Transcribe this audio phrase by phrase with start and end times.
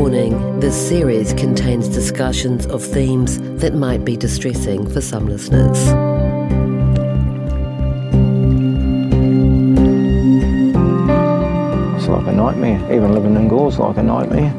[0.00, 5.76] Warning this series contains discussions of themes that might be distressing for some listeners.
[11.98, 12.80] It's like a nightmare.
[12.90, 14.50] Even living in Gore's like a nightmare.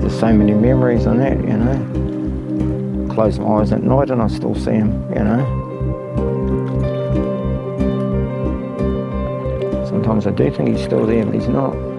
[0.00, 3.14] There's so many memories on that, you know.
[3.14, 5.44] Close my eyes at night and I still see him, you know.
[9.90, 11.89] Sometimes I do think he's still there, but he's not.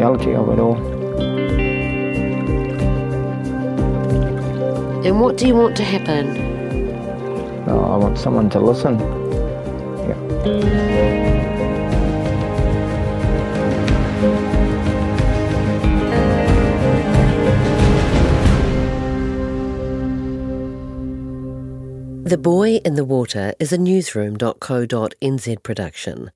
[0.00, 0.76] It's the reality of it all.
[5.04, 6.26] And what do you want to happen?
[7.68, 8.98] Uh, I want someone to listen.
[10.08, 10.16] Yeah.
[22.24, 26.30] The Boy in the Water is a newsroom.co.nz production.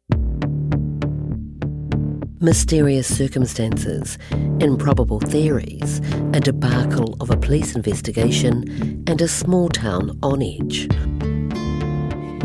[2.40, 4.18] Mysterious circumstances,
[4.58, 6.00] improbable theories,
[6.32, 10.88] a debacle of a police investigation, and a small town on edge.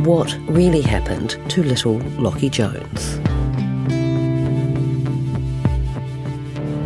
[0.06, 3.18] What really happened to little Lachie Jones?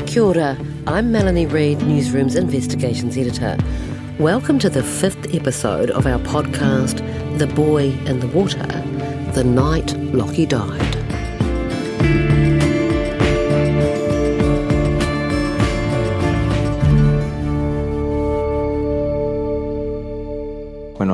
[0.09, 3.57] Kia ora, I'm Melanie Reid, Newsroom's investigations editor.
[4.17, 8.65] Welcome to the fifth episode of our podcast, The Boy in the Water
[9.33, 10.92] The Night Lachie Died.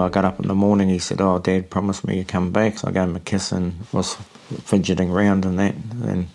[0.10, 2.80] I got up in the morning, he said, "Oh, Dad promised me you'd come back."
[2.80, 4.16] So I gave him a kiss and was
[4.64, 6.30] fidgeting around and that, and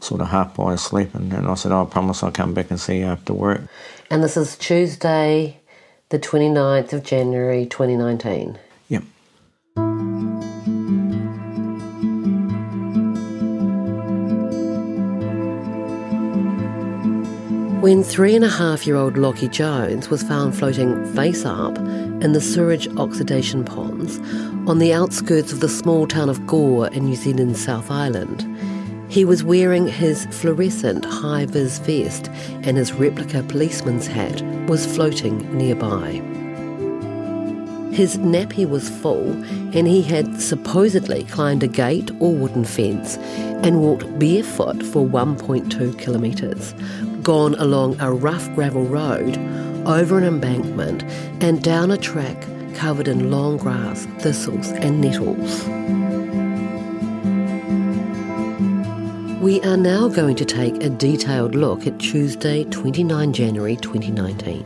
[0.00, 1.14] sort of half by asleep.
[1.14, 3.60] And then I said, oh, "I promise I'll come back and see you after work."
[4.10, 5.60] And this is Tuesday,
[6.08, 8.58] the 29th of January 2019.
[17.88, 22.34] When three and a half year old Lachie Jones was found floating face up in
[22.34, 24.18] the sewage oxidation ponds
[24.68, 28.44] on the outskirts of the small town of Gore in New Zealand's South Island,
[29.10, 32.28] he was wearing his fluorescent high vis vest
[32.62, 36.20] and his replica policeman's hat was floating nearby.
[37.90, 39.30] His nappy was full,
[39.74, 45.98] and he had supposedly climbed a gate or wooden fence and walked barefoot for 1.2
[45.98, 46.74] kilometres,
[47.28, 49.36] gone along a rough gravel road,
[49.86, 51.02] over an embankment,
[51.42, 52.42] and down a track
[52.74, 55.62] covered in long grass, thistles, and nettles.
[59.42, 64.64] We are now going to take a detailed look at Tuesday, 29 January 2019,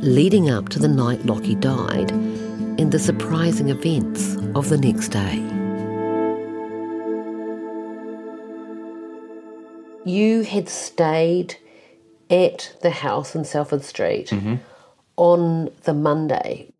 [0.00, 5.36] leading up to the night Lachie died, and the surprising events of the next day.
[10.04, 11.56] You had stayed
[12.30, 14.32] at the house in Salford Street
[15.16, 16.70] on the Monday.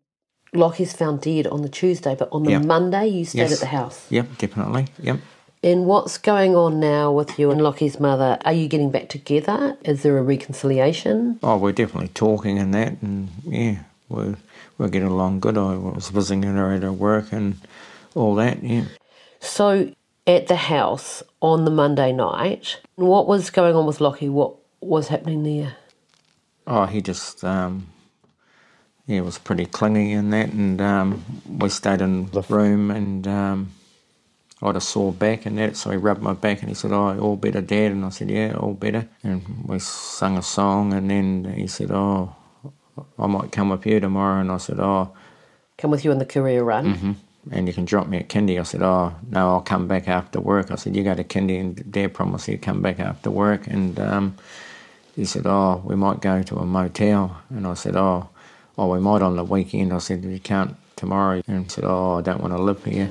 [0.53, 2.63] Lachie's found dead on the Tuesday, but on the Yep.
[2.65, 3.53] Monday you stayed Yes.
[3.53, 4.05] at the house.
[4.09, 4.87] Yep, definitely.
[5.01, 5.19] Yep.
[5.63, 8.37] And what's going on now with you and Lachie's mother?
[8.45, 9.77] Are you getting back together?
[9.83, 11.39] Is there a reconciliation?
[11.43, 14.35] Oh, we're definitely talking and that, and yeah, we're
[14.77, 15.57] we get along good.
[15.57, 17.55] I was visiting her at her work and
[18.13, 18.83] all that, yeah.
[19.39, 19.91] So
[20.27, 24.29] at the house on the Monday night, what was going on with Lachie?
[24.29, 25.75] What was happening there?
[26.67, 27.87] Oh, he just, um,
[29.05, 33.71] yeah, was pretty clingy in that, and um, we stayed in the room, and um,
[34.61, 36.91] I had a sore back and that, so he rubbed my back and he said,
[36.91, 40.93] "Oh, all better, Dad," and I said, "Yeah, all better." And we sung a song,
[40.93, 42.35] and then he said, "Oh,
[43.19, 45.13] I might come with you tomorrow," and I said, "Oh."
[45.77, 46.95] Come with you on the career run?
[46.95, 47.11] Mm-hmm
[47.51, 48.59] and you can drop me at Kindy.
[48.59, 50.71] I said, oh, no, I'll come back after work.
[50.71, 53.67] I said, you go to Kindy and Dad promised he'd come back after work.
[53.67, 54.37] And um,
[55.15, 57.37] he said, oh, we might go to a motel.
[57.49, 58.29] And I said, oh,
[58.77, 59.93] oh, we might on the weekend.
[59.93, 61.41] I said, you can't tomorrow.
[61.47, 63.09] And he said, oh, I don't want to live here.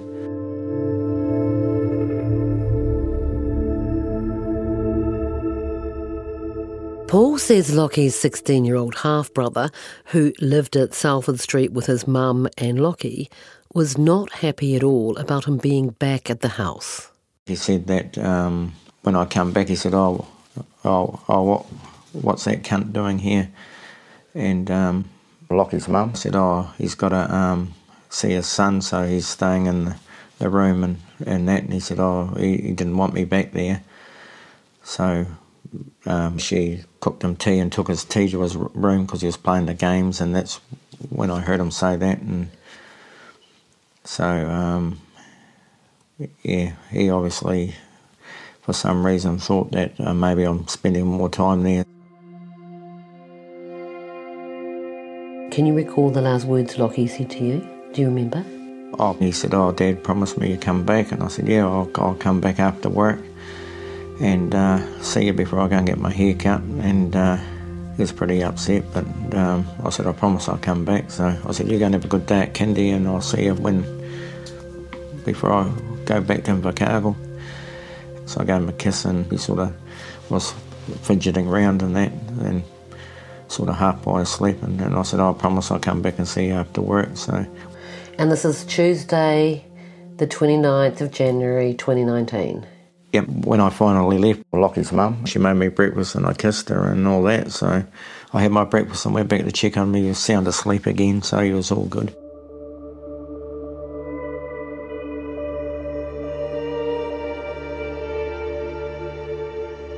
[7.08, 9.70] Paul says Lachie's 16 year old half brother,
[10.06, 13.28] who lived at Salford Street with his mum and Lachie,
[13.72, 17.08] was not happy at all about him being back at the house.
[17.46, 18.72] He said that um,
[19.02, 20.26] when I come back, he said, "Oh,
[20.84, 21.66] oh, oh, what,
[22.14, 23.50] what's that cunt doing here?"
[24.34, 25.10] And um,
[25.70, 27.74] his mum said, "Oh, he's got to um,
[28.08, 29.96] see his son, so he's staying in the,
[30.38, 33.52] the room and, and that." And he said, "Oh, he, he didn't want me back
[33.52, 33.82] there."
[34.82, 35.26] So
[36.06, 39.36] um, she cooked him tea and took his tea to his room because he was
[39.36, 40.60] playing the games, and that's
[41.08, 42.20] when I heard him say that.
[42.20, 42.50] And
[44.04, 45.00] so, um,
[46.42, 47.74] yeah, he obviously,
[48.62, 51.84] for some reason, thought that uh, maybe I'm spending more time there.
[55.54, 57.64] Can you recall the last words Lachie said to you?
[57.92, 58.44] Do you remember?
[58.98, 61.88] Oh, he said, "Oh, Dad promised me to come back," and I said, "Yeah, I'll,
[61.94, 63.20] I'll come back after work
[64.20, 67.36] and uh, see you before I go and get my hair cut." And uh,
[67.94, 69.04] he was pretty upset, but
[69.36, 71.12] um, I said, I promise I'll come back.
[71.12, 73.44] So I said, You're going to have a good day at Kindy, and I'll see
[73.44, 73.82] you when
[75.24, 75.72] before I
[76.04, 77.14] go back to Invercargill.
[78.26, 79.72] So I gave him a kiss, and he sort of
[80.30, 80.52] was
[81.02, 82.10] fidgeting around and that,
[82.40, 82.64] and
[83.54, 84.62] sort of half by asleep.
[84.62, 87.16] And, and I said, oh, I promise I'll come back and see you after work.
[87.16, 87.46] So.
[88.18, 89.64] And this is Tuesday,
[90.16, 92.66] the 29th of January 2019.
[93.12, 96.90] Yep, when I finally left, Lachie's mum, she made me breakfast and I kissed her
[96.90, 97.52] and all that.
[97.52, 97.84] So
[98.32, 100.02] I had my breakfast and went back to check on me.
[100.02, 102.08] He was sound asleep again, so he was all good.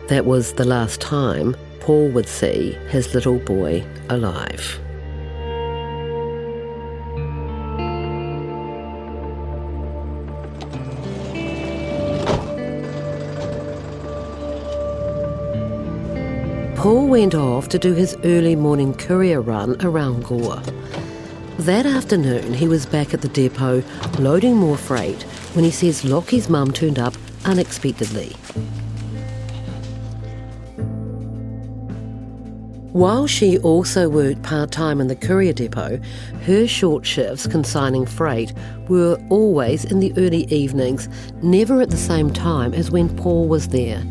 [0.09, 1.57] That was the last time
[1.87, 4.81] Paul would see his little boy alive.
[16.75, 20.61] Paul went off to do his early morning courier run around Gore.
[21.61, 23.85] That afternoon, he was back at the depot
[24.19, 25.23] loading more freight
[25.55, 28.35] when he says Lachie's mum turned up unexpectedly.
[32.97, 36.01] While she also worked part time in the courier depot,
[36.47, 38.55] her short shifts consigning freight
[38.89, 41.07] were always in the early evenings,
[41.43, 44.03] never at the same time as when Paul was there.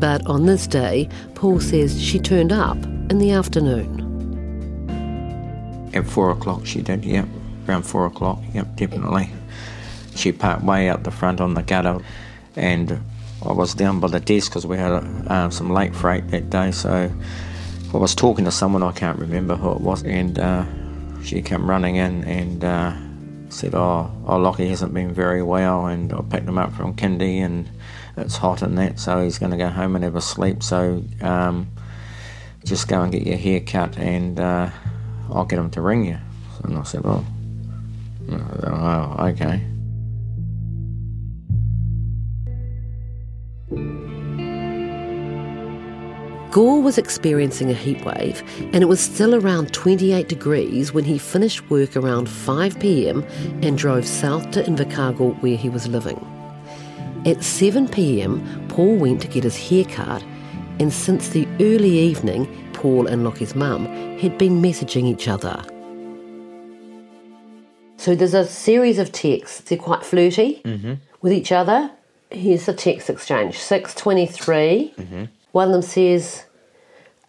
[0.00, 2.76] But on this day, Paul says she turned up
[3.08, 4.02] in the afternoon.
[5.94, 7.28] At four o'clock, she did, yep.
[7.68, 9.30] Around four o'clock, yep, definitely.
[10.16, 12.00] She parked way out the front on the gutter,
[12.56, 13.00] and
[13.46, 16.72] I was down by the desk because we had uh, some late freight that day.
[16.72, 17.12] So
[17.94, 20.64] I was talking to someone, I can't remember who it was, and uh,
[21.22, 22.94] she came running in and uh,
[23.48, 27.38] said, Oh, oh, Lachie hasn't been very well, and I picked him up from Kindy,
[27.38, 27.68] and
[28.16, 30.62] it's hot and that, so he's going to go home and have a sleep.
[30.62, 31.68] So um,
[32.64, 34.70] just go and get your hair cut, and uh,
[35.30, 36.18] I'll get him to ring you.
[36.64, 37.24] And I said, oh,
[38.30, 39.62] oh okay.
[46.58, 48.42] Gore was experiencing a heatwave,
[48.74, 53.24] and it was still around 28 degrees when he finished work around 5 pm
[53.62, 56.18] and drove south to Invercargill where he was living.
[57.24, 60.24] At 7 pm, Paul went to get his hair cut,
[60.80, 63.86] and since the early evening, Paul and Lachie's mum
[64.18, 65.62] had been messaging each other.
[67.98, 69.60] So there's a series of texts.
[69.60, 70.94] They're quite flirty mm-hmm.
[71.22, 71.92] with each other.
[72.32, 73.56] Here's the text exchange.
[73.60, 74.94] 623.
[74.98, 75.24] Mm-hmm.
[75.52, 76.46] One of them says,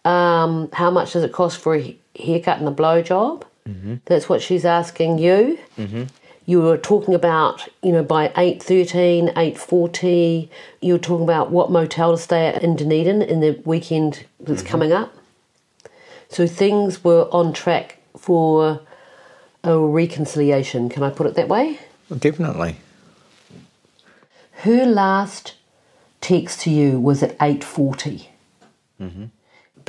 [0.04, 3.44] um, how much does it cost for a haircut and a blowjob?
[3.68, 3.96] Mm-hmm.
[4.06, 5.58] That's what she's asking you.
[5.76, 6.04] Mm-hmm
[6.50, 10.48] you were talking about, you know, by 8.13, 8.40,
[10.80, 14.60] you were talking about what motel to stay at in Dunedin in the weekend that's
[14.62, 14.68] mm-hmm.
[14.68, 15.14] coming up.
[16.28, 18.80] So things were on track for
[19.62, 20.88] a reconciliation.
[20.88, 21.78] Can I put it that way?
[22.18, 22.78] Definitely.
[24.64, 25.54] Her last
[26.20, 28.26] text to you was at 8.40.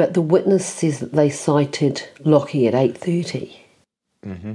[0.02, 3.56] But the witness says that they sighted Lachie at 8.30.
[4.26, 4.54] Mm-hmm.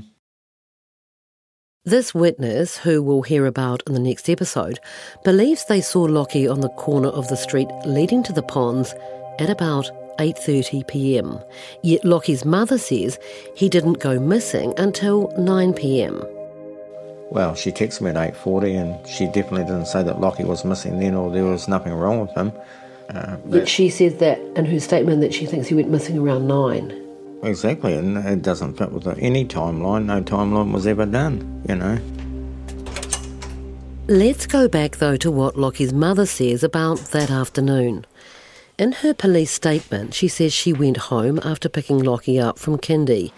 [1.85, 4.81] This witness, who we'll hear about in the next episode,
[5.23, 8.93] believes they saw Lachie on the corner of the street leading to the ponds
[9.39, 9.89] at about
[10.19, 11.39] 8:30 p.m.
[11.85, 13.17] Yet Lachie's mother says
[13.55, 16.25] he didn't go missing until 9 p.m.
[17.31, 20.99] Well, she texted me at 8.40 and she definitely didn't say that Lachie was missing
[20.99, 22.51] then or there was nothing wrong with him.
[23.11, 26.47] Uh, Yet she says that in her statement that she thinks he went missing around
[26.47, 27.03] 9.
[27.43, 30.07] Exactly, and it doesn't fit with any timeline.
[30.07, 31.99] No timeline was ever done, you know.
[34.09, 38.07] Let's go back though to what Lachie's mother says about that afternoon.
[38.79, 43.33] In her police statement, she says she went home after picking Lachie up from kindy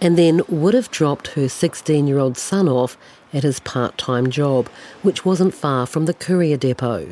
[0.00, 2.96] and then would have dropped her 16 year old son off
[3.32, 4.68] at his part time job,
[5.02, 7.08] which wasn't far from the courier depot.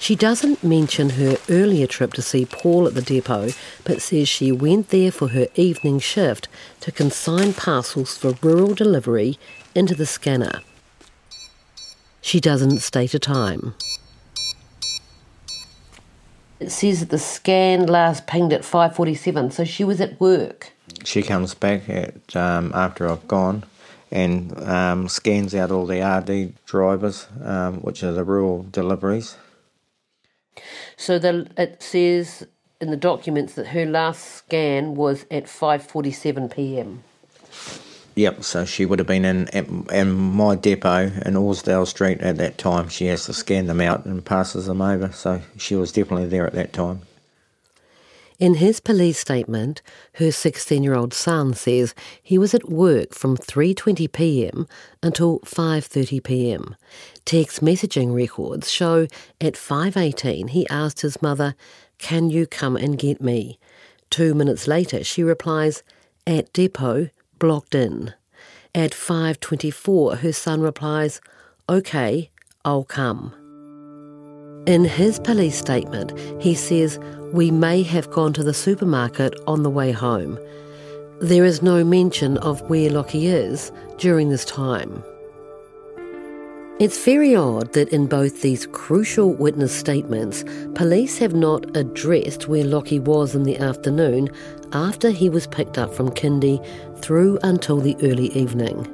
[0.00, 3.50] She doesn't mention her earlier trip to see Paul at the depot,
[3.84, 6.48] but says she went there for her evening shift
[6.80, 9.38] to consign parcels for rural delivery
[9.74, 10.62] into the scanner.
[12.22, 13.74] She doesn't state a time.
[16.58, 20.72] It says that the scan last pinged at 5:47, so she was at work.
[21.04, 23.64] She comes back at um, after I've gone
[24.10, 29.36] and um, scans out all the RD drivers, um, which are the rural deliveries.
[30.96, 32.46] So the, it says
[32.80, 37.04] in the documents that her last scan was at 5:47 p.m.
[38.16, 42.36] Yep, so she would have been in at, in my depot in Orsdale Street at
[42.38, 42.88] that time.
[42.88, 46.46] She has to scan them out and passes them over, so she was definitely there
[46.46, 47.02] at that time.
[48.40, 49.82] In his police statement,
[50.14, 54.66] her 16-year-old son says he was at work from 3:20 p.m.
[55.02, 56.74] until 5:30 p.m.
[57.26, 59.06] Text messaging records show
[59.42, 61.54] at 5:18 he asked his mother,
[61.98, 63.58] "Can you come and get me?"
[64.08, 65.82] 2 minutes later she replies,
[66.26, 68.14] "At depot, blocked in."
[68.74, 71.20] At 5:24 her son replies,
[71.68, 72.30] "Okay,
[72.64, 73.39] I'll come."
[74.66, 76.98] In his police statement, he says,
[77.32, 80.38] We may have gone to the supermarket on the way home.
[81.20, 85.02] There is no mention of where Lachie is during this time.
[86.78, 92.64] It's very odd that in both these crucial witness statements, police have not addressed where
[92.64, 94.28] Lachie was in the afternoon
[94.72, 96.64] after he was picked up from Kindy
[97.00, 98.86] through until the early evening.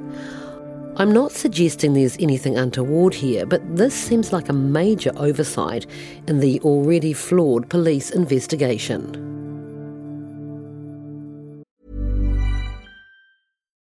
[0.99, 5.85] I'm not suggesting there's anything untoward here, but this seems like a major oversight
[6.25, 9.03] in the already flawed police investigation.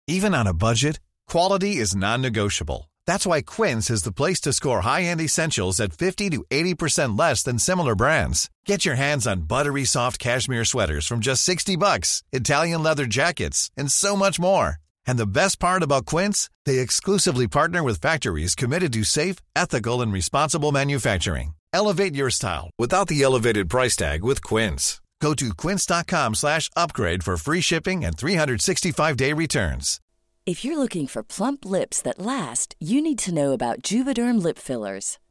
[0.08, 2.89] Even on a budget, quality is non-negotiable.
[3.05, 7.43] That's why Quince is the place to score high-end essentials at 50 to 80% less
[7.43, 8.50] than similar brands.
[8.65, 13.70] Get your hands on buttery soft cashmere sweaters from just 60 bucks, Italian leather jackets,
[13.77, 14.83] and so much more.
[15.08, 20.02] And the best part about Quince, they exclusively partner with factories committed to safe, ethical,
[20.02, 21.54] and responsible manufacturing.
[21.74, 25.02] Elevate your style without the elevated price tag with Quince.
[25.24, 30.02] Go to quince.com slash upgrade for free shipping and 365-day returns.
[30.46, 34.58] If you're looking for plump lips that last, you need to know about Juvederm lip
[34.58, 35.18] fillers.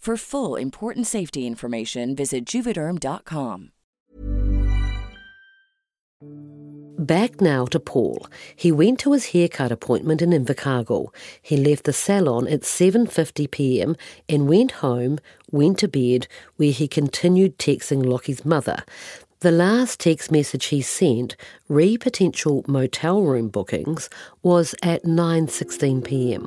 [0.00, 3.72] For full important safety information, visit juvederm.com.
[6.98, 8.26] Back now to Paul.
[8.56, 11.14] He went to his haircut appointment in Invercargill.
[11.42, 13.94] He left the salon at 7:50 p.m.
[14.26, 15.18] and went home,
[15.50, 16.26] went to bed,
[16.56, 18.84] where he continued texting Lachie's mother.
[19.40, 21.36] The last text message he sent,
[21.68, 24.08] re potential motel room bookings,
[24.42, 26.42] was at 9:16 p.m.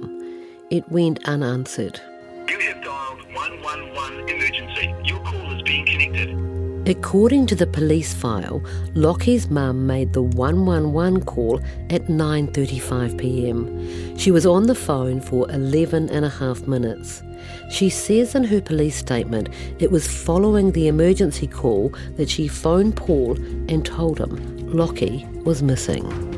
[0.72, 2.02] It went unanswered.
[2.50, 3.13] You have dialed
[3.44, 4.96] 111 emergency.
[5.04, 6.90] Your call is being connected.
[6.90, 8.62] According to the police file,
[8.94, 11.60] Lachie's mum made the 111 call
[11.90, 14.18] at 9:35 p.m.
[14.18, 17.22] She was on the phone for 11 and a half minutes.
[17.70, 22.96] She says in her police statement it was following the emergency call that she phoned
[22.96, 23.36] Paul
[23.68, 24.38] and told him
[24.72, 26.33] Lachie was missing.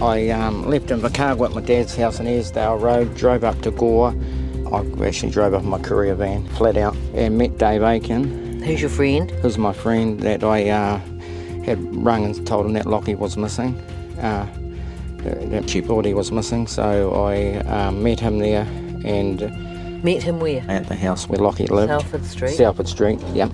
[0.00, 4.14] I um, left Invercargill at my dad's house in Airsdale Road, drove up to Gore.
[4.72, 8.62] I actually drove up in my courier van, flat out, and met Dave Aiken.
[8.62, 9.30] Who's your friend?
[9.30, 10.98] Who's my friend that I uh,
[11.64, 13.74] had rung and told him that Lachie was missing.
[14.20, 14.46] Uh,
[15.22, 18.62] that she thought he was missing, so I um, met him there
[19.04, 19.40] and
[20.04, 20.64] Met him where?
[20.68, 21.90] at the house where Lachie lived.
[21.90, 22.54] Salford Street.
[22.54, 23.50] Salford Street, yep.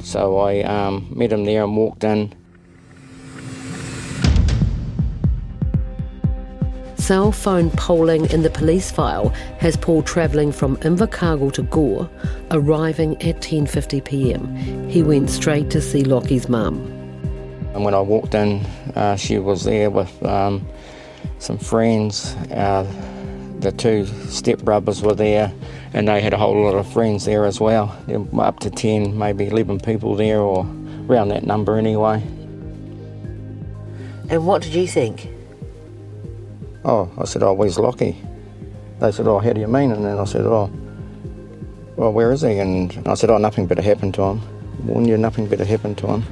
[0.00, 2.32] So I um, met him there and walked in.
[7.06, 9.28] Cell phone polling in the police file
[9.60, 12.10] has Paul travelling from Invercargill to Gore,
[12.50, 14.88] arriving at 10:50 p.m.
[14.88, 16.80] He went straight to see Lachie's mum.
[17.74, 20.66] And when I walked in, uh, she was there with um,
[21.38, 22.34] some friends.
[22.50, 22.84] Uh,
[23.60, 25.52] the two stepbrothers were there,
[25.94, 27.96] and they had a whole lot of friends there as well.
[28.08, 30.66] There were up to 10, maybe 11 people there, or
[31.08, 32.20] around that number anyway.
[34.28, 35.35] And what did you think?
[36.88, 38.14] Oh, I said, oh, where's Lachie?
[39.00, 39.90] They said, oh, how do you mean?
[39.90, 40.70] And then I said, oh,
[41.96, 42.58] well, where is he?
[42.58, 44.86] And I said, oh, nothing better happened to him.
[44.86, 46.22] Warn you, nothing better happened to him.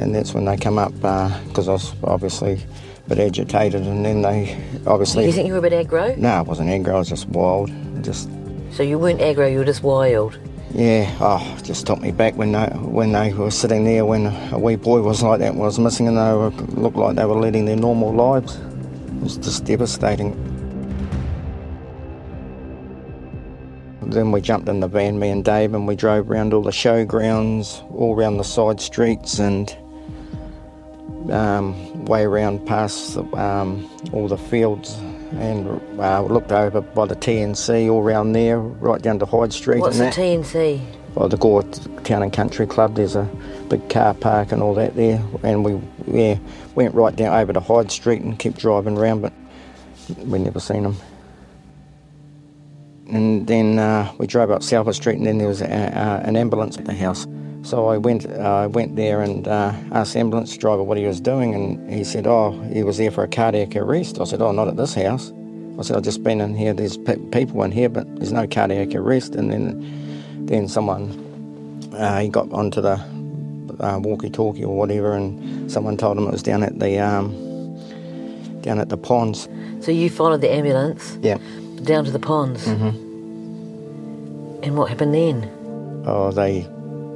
[0.00, 2.60] And that's when they come up, uh, because I was obviously
[3.06, 5.26] a bit agitated, and then they obviously...
[5.26, 6.16] You think you were a bit aggro?
[6.16, 7.70] No, I wasn't aggro, I was just wild.
[8.02, 8.28] Just,
[8.72, 10.36] So you weren't aggro, you were just wild.
[10.74, 14.58] yeah, oh, just took me back when they, when they were sitting there when a
[14.58, 16.50] wee boy was like that, was missing, and they were,
[16.80, 18.58] looked like they were leading their normal lives.
[19.20, 20.32] It was just devastating.
[24.00, 26.70] Then we jumped in the van, me and Dave, and we drove around all the
[26.70, 29.76] showgrounds, all around the side streets, and
[31.30, 34.94] um, way around past um, all the fields,
[35.32, 35.68] and
[36.00, 39.80] uh, looked over by the TNC, all around there, right down to Hyde Street.
[39.80, 40.44] What's and the that.
[40.44, 41.14] TNC?
[41.14, 41.62] By the Gore
[42.04, 43.28] Town and Country Club, there's a
[43.70, 46.36] big car park and all that there, and we yeah
[46.74, 49.32] went right down over to Hyde Street and kept driving around, but
[50.18, 50.96] we never seen them.
[53.08, 56.76] And then uh, we drove up Salford Street, and then there was a, an ambulance
[56.76, 57.26] at the house.
[57.62, 61.20] So I went, uh, went there and uh, asked the ambulance driver what he was
[61.20, 64.52] doing, and he said, "Oh, he was there for a cardiac arrest." I said, "Oh,
[64.52, 65.32] not at this house."
[65.78, 66.72] I said, "I've just been in here.
[66.72, 71.28] There's pe- people in here, but there's no cardiac arrest." And then, then someone
[71.92, 72.96] uh, he got onto the
[73.80, 77.32] uh, walkie-talkie or whatever, and someone told him it was down at the um,
[78.62, 79.48] down at the ponds.
[79.80, 81.38] So you followed the ambulance Yeah.
[81.84, 82.66] down to the ponds.
[82.66, 82.94] Mhm.
[84.62, 85.48] And what happened then?
[86.06, 86.66] Oh, they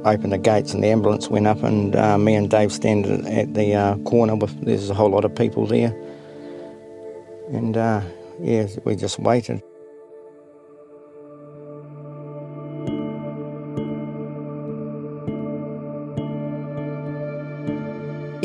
[0.03, 3.53] opened the gates and the ambulance went up, and uh, me and Dave standing at
[3.53, 5.93] the uh, corner with there's a whole lot of people there,
[7.51, 8.01] and uh,
[8.41, 9.61] yeah, we just waited.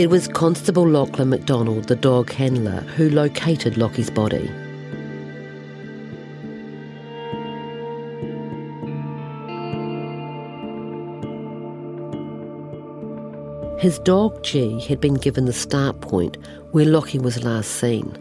[0.01, 4.47] It was Constable Lachlan MacDonald, the dog handler, who located Lachie's body.
[13.79, 16.39] His dog G had been given the start point
[16.71, 18.17] where Lachie was last seen.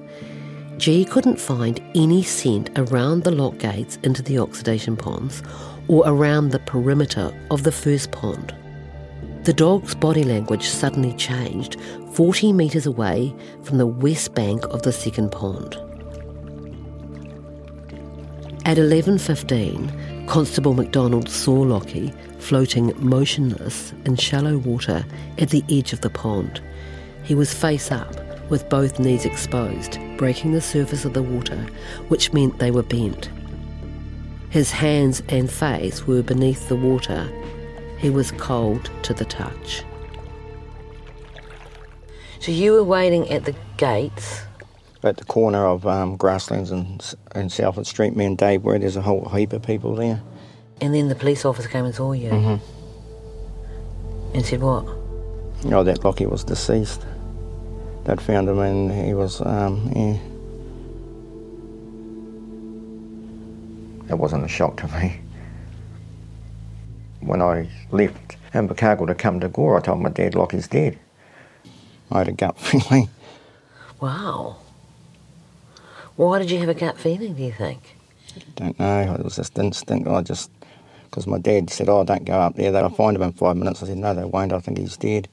[0.75, 5.41] G couldn't find any scent around the lock gates into the oxidation ponds
[5.87, 8.53] or around the perimeter of the first pond.
[9.43, 11.77] The dog's body language suddenly changed
[12.13, 15.75] 40 metres away from the west bank of the second pond.
[18.65, 25.05] At 11.15, Constable MacDonald saw Lachie floating motionless in shallow water
[25.37, 26.61] at the edge of the pond.
[27.23, 28.15] He was face up,
[28.49, 31.65] with both knees exposed, breaking the surface of the water,
[32.09, 33.29] which meant they were bent.
[34.49, 37.29] His hands and face were beneath the water.
[37.99, 39.83] He was cold to the touch.
[42.39, 44.41] So you were waiting at the gates.
[45.03, 48.77] At the corner of um, Grasslands and, and Salford Street, me and Dave were.
[48.79, 50.21] There's a whole heap of people there.
[50.81, 52.59] And then the police officer came and saw you Mhm.
[54.33, 54.85] and said, What?
[55.73, 57.05] Oh, that Lachie was deceased.
[58.05, 60.17] They'd found him and he was, um, yeah.
[64.09, 65.19] It wasn't a shock to me.
[67.21, 70.97] When I left Invercargill to come to Gore, I told my dad Lachie's dead.
[72.11, 73.09] I had a gut feeling.
[73.99, 74.57] Wow.
[76.15, 77.79] Why did you have a gut feeling, do you think?
[78.35, 79.15] I Don't know.
[79.17, 80.07] It was just instinct.
[80.07, 80.51] I just
[81.05, 82.71] because my dad said, "Oh, don't go up there.
[82.71, 84.53] They'll find him in five minutes." I said, "No, they won't.
[84.53, 85.27] I think he's dead."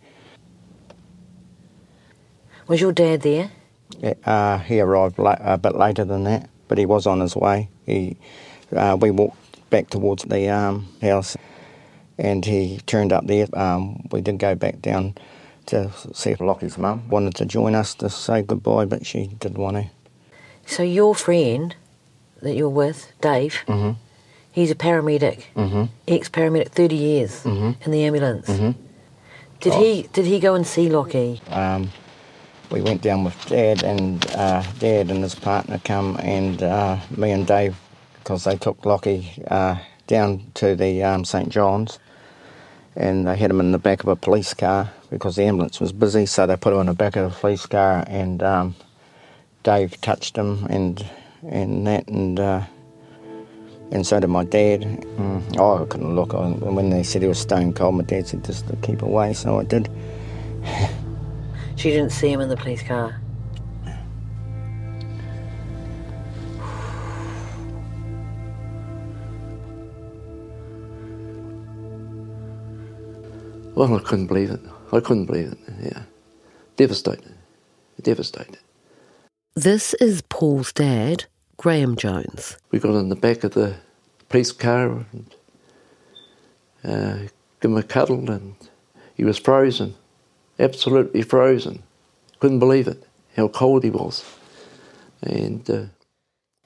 [2.67, 3.51] Was your dad there?
[4.01, 7.37] Yeah, uh, he arrived la- a bit later than that, but he was on his
[7.37, 7.69] way.
[7.85, 8.17] He,
[8.75, 11.37] uh, we walked back towards the um, house,
[12.19, 13.47] and he turned up there.
[13.53, 15.15] Um, we did go back down
[15.67, 19.59] to see if Lachie's mum wanted to join us to say goodbye, but she didn't
[19.59, 19.87] want to.
[20.67, 21.75] So your friend
[22.43, 23.97] that you're with, Dave, Mhm.
[24.53, 25.89] he's a paramedic, Mhm.
[26.07, 27.77] ex-paramedic, 30 years Mhm.
[27.85, 28.49] in the ambulance.
[28.49, 28.75] Mhm.
[29.61, 31.41] Did he did he go and see Lachie?
[31.51, 31.91] Um,
[32.71, 37.31] we went down with Dad, and uh, Dad and his partner come, and uh, me
[37.31, 37.75] and Dave,
[38.19, 39.77] because they took Lachie uh,
[40.07, 41.99] down to the um, St John's,
[42.97, 45.93] and they had him in the back of a police car because the ambulance was
[45.93, 48.75] busy, so they put him in the back of a police car, and um,
[49.63, 51.05] Dave touched him, and
[51.43, 52.41] and that, and.
[52.41, 52.63] Uh,
[53.93, 55.07] and so did my dad.
[55.59, 56.33] Oh, I couldn't look.
[56.33, 59.61] When they said he was stone cold, my dad said just to keep away, so
[59.61, 59.89] I did.
[61.77, 63.21] She didn't see him in the police car.
[73.77, 74.61] Well, I couldn't believe it.
[74.91, 75.59] I couldn't believe it.
[75.83, 76.03] Yeah,
[76.77, 77.35] devastated,
[78.01, 78.59] devastated.
[79.55, 81.27] This is Paul's dad,
[81.59, 82.57] Graham Jones.
[82.71, 83.77] We got in the back of the
[84.31, 85.35] police car and
[86.83, 87.17] uh,
[87.61, 88.55] gave him a cuddle, and
[89.15, 89.95] he was frozen,
[90.59, 91.83] absolutely frozen.
[92.41, 94.25] Couldn't believe it, how cold he was.
[95.21, 95.85] And uh,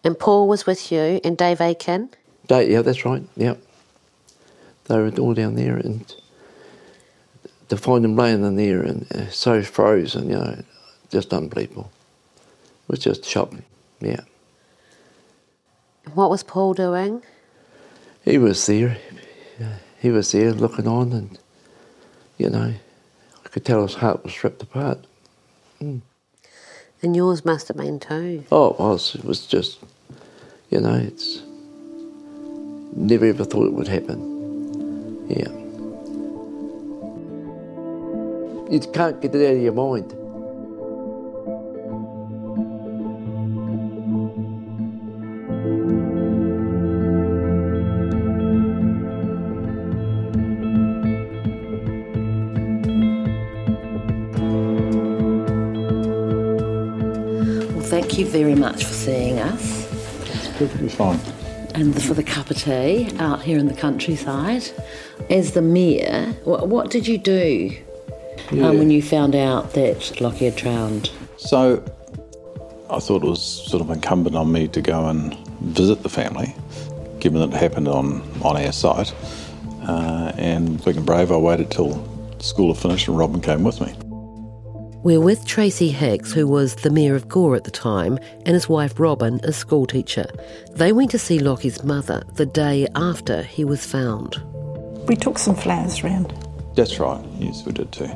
[0.04, 2.10] And Paul was with you and Dave Aiken.
[2.46, 3.24] They, yeah, that's right.
[3.36, 3.54] Yeah,
[4.84, 6.14] they were all down there, and
[7.70, 10.62] to find him laying in there and uh, so frozen, you know,
[11.08, 11.90] just unbelievable.
[12.36, 13.62] It was just shocking.
[14.00, 14.20] Yeah,
[16.14, 17.22] What was Paul doing?
[18.24, 18.98] he was there.
[20.00, 21.38] He was there looking on, and
[22.38, 22.72] you know,
[23.44, 25.06] I could tell his heart was ripped apart.
[25.82, 26.00] Mm.
[27.02, 28.44] And yours must have been too.
[28.50, 29.14] Oh, it was.
[29.14, 29.78] It was just,
[30.70, 31.42] you know, it's
[32.96, 35.26] never ever thought it would happen.
[35.28, 35.59] Yeah.
[38.70, 40.14] You can't get it out of your mind.
[57.72, 59.88] Well, thank you very much for seeing us
[60.58, 61.18] Perfectly fine.
[61.74, 64.62] and for the cup of tea out here in the countryside.
[65.28, 67.76] As the mayor, what, what did you do
[68.52, 68.68] Yeah.
[68.68, 71.10] um, when you found out that Lachie had drowned?
[71.36, 71.82] So
[72.90, 76.54] I thought it was sort of incumbent on me to go and visit the family,
[77.20, 79.14] given that it happened on, on our site.
[79.82, 82.06] Uh, and big and brave, I waited till
[82.40, 83.94] school had finished and Robin came with me.
[85.02, 88.68] We're with Tracy Hicks, who was the mayor of Gore at the time, and his
[88.68, 90.26] wife Robin, a schoolteacher.
[90.72, 94.42] They went to see Lachie's mother the day after he was found.
[95.08, 96.34] We took some flowers round.
[96.74, 98.10] That's right, yes, we did too.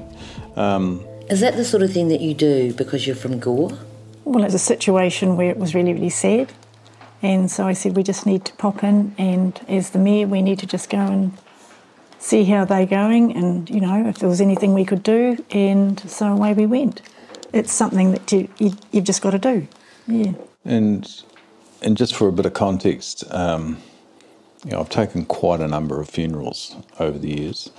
[0.56, 3.78] Um, Is that the sort of thing that you do because you're from Gore?
[4.24, 6.52] Well, it's a situation where it was really, really sad.
[7.22, 10.42] And so I said, we just need to pop in, and as the mayor, we
[10.42, 11.32] need to just go and
[12.18, 15.42] see how they're going, and you know, if there was anything we could do.
[15.50, 17.00] And so away we went.
[17.52, 19.66] It's something that you, you, you've just got to do.
[20.06, 20.32] Yeah.
[20.64, 21.10] And
[21.82, 23.78] and just for a bit of context, um,
[24.64, 27.70] you know, I've taken quite a number of funerals over the years,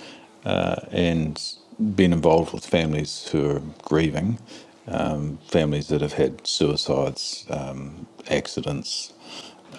[0.45, 1.41] uh, and
[1.79, 4.39] been involved with families who are grieving,
[4.87, 9.13] um, families that have had suicides, um, accidents,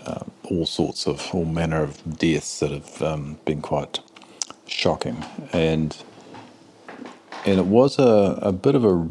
[0.06, 4.00] uh, all sorts of all manner of deaths that have um, been quite
[4.66, 5.96] shocking, and
[7.46, 9.09] and it was a, a bit of a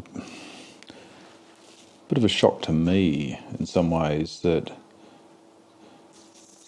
[2.08, 4.72] bit of a shock to me in some ways that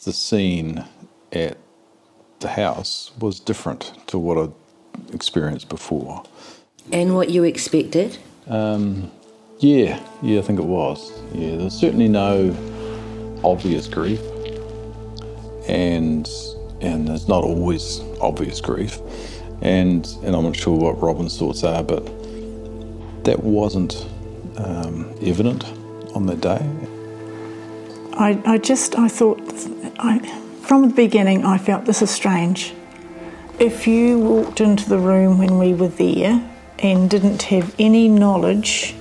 [0.05, 0.85] the scene
[1.33, 1.59] at
[2.41, 4.53] the house was different to what I'd
[5.13, 6.25] experienced before.
[6.93, 8.19] And what you expected?
[8.47, 9.11] Um,
[9.59, 11.13] yeah, yeah, I think it was.
[11.35, 12.57] Yeah, there's certainly no
[13.45, 14.21] obvious grief,
[15.69, 16.29] and
[16.81, 19.01] and there's not always obvious grief,
[19.61, 22.05] and and I'm not sure what Robin's thoughts are, but
[23.25, 24.07] that wasn't
[24.57, 25.65] um, evident
[26.15, 26.67] on that day.
[28.15, 29.41] I, I just, I thought,
[29.99, 30.19] I,
[30.63, 32.75] from the beginning, I felt this is strange.
[33.59, 38.95] If you walked into the room when we were there and didn't have any knowledge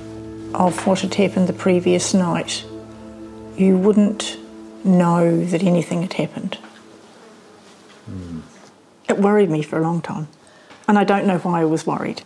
[0.55, 2.65] of what had happened the previous night,
[3.55, 4.39] you wouldn't
[4.83, 6.57] know that anything had happened.
[8.09, 8.41] Mm.
[9.07, 10.27] It worried me for a long time,
[10.87, 12.23] and I don't know why I was worried.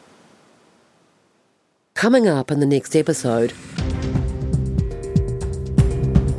[1.96, 3.52] Coming up in the next episode,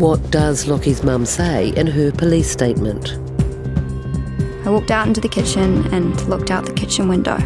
[0.00, 3.18] what does Lachie's mum say in her police statement?
[4.64, 7.36] I walked out into the kitchen and looked out the kitchen window.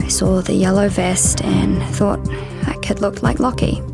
[0.00, 2.24] I saw the yellow vest and thought
[2.64, 3.84] that kid looked like Lachie.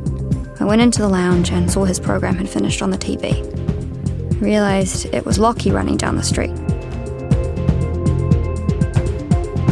[0.61, 3.35] I went into the lounge and saw his program had finished on the TV.
[3.35, 6.53] I realised it was Lachie running down the street.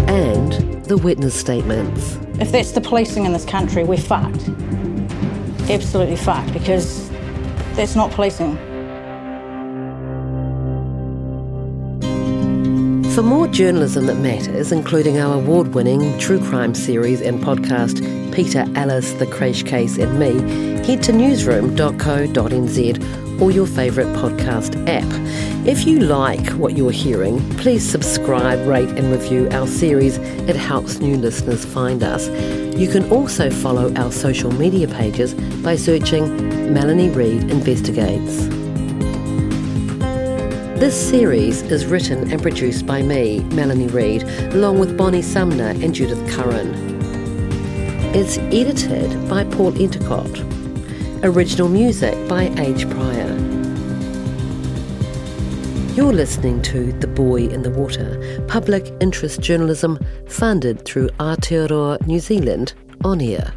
[0.09, 2.19] And the witness statements.
[2.41, 4.49] If that's the policing in this country, we're fucked.
[5.71, 7.09] Absolutely fucked because
[7.77, 8.59] that's not policing.
[13.15, 18.01] For more journalism that matters, including our award winning true crime series and podcast,
[18.33, 20.33] Peter, Alice, The Crash Case, and Me,
[20.87, 25.05] head to newsroom.co.nz or your favourite podcast app.
[25.67, 30.17] If you like what you're hearing, please subscribe, rate, and review our series.
[30.17, 32.29] It helps new listeners find us.
[32.79, 38.62] You can also follow our social media pages by searching Melanie Reid Investigates.
[40.83, 45.95] This series is written and produced by me, Melanie Reid, along with Bonnie Sumner and
[45.95, 46.75] Judith Curran.
[48.17, 50.43] It's edited by Paul Entercott.
[51.23, 53.29] Original music by Age Pryor.
[55.95, 62.19] You're listening to The Boy in the Water, public interest journalism funded through Aotearoa New
[62.19, 63.55] Zealand on air.